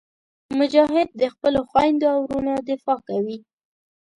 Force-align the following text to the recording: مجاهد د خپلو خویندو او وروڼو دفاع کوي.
مجاهد 0.59 1.09
د 1.21 1.23
خپلو 1.33 1.59
خویندو 1.69 2.07
او 2.13 2.19
وروڼو 2.25 2.55
دفاع 2.69 2.99
کوي. 3.07 3.37